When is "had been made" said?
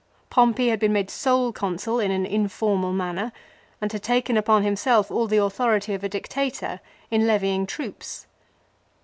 0.69-1.11